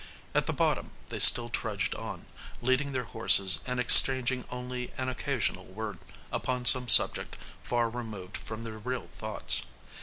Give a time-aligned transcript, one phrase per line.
[0.33, 2.25] At the bottom they still trudged on,
[2.59, 5.99] leading their horses and exchanging only an occasional word
[6.31, 9.61] upon some subject far removed from their real thoughts.